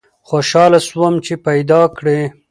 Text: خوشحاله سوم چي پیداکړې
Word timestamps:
خوشحاله 0.27 0.79
سوم 0.87 1.13
چي 1.25 1.33
پیداکړې 1.47 2.19